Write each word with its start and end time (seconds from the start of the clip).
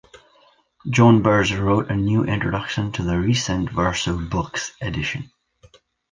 John 0.89 1.21
Berger 1.21 1.63
wrote 1.63 1.91
a 1.91 1.95
new 1.95 2.23
introduction 2.23 2.91
to 2.93 3.03
the 3.03 3.19
recent 3.19 3.69
Verso 3.69 4.17
Books 4.17 4.71
edition. 4.81 5.31